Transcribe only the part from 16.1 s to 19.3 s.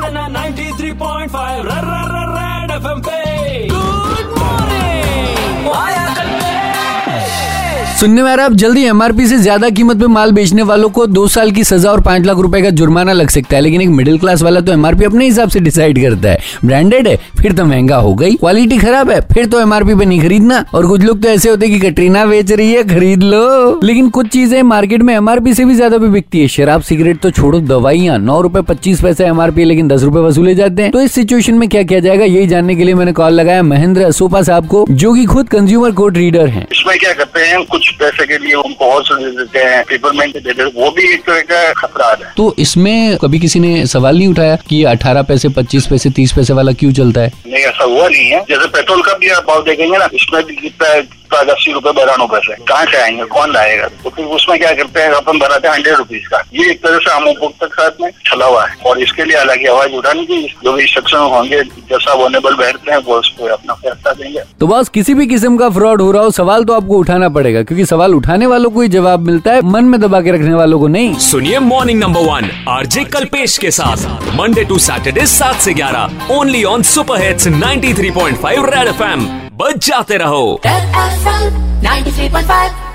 है। ब्रांडेड है, फिर तो महँगा हो गई। क्वालिटी खराब है,